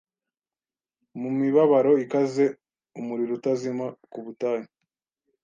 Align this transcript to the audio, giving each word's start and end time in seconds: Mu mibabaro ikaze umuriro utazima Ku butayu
Mu 1.19 1.29
mibabaro 1.39 1.91
ikaze 2.03 2.45
umuriro 2.99 3.31
utazima 3.37 3.85
Ku 4.11 4.19
butayu 4.25 4.67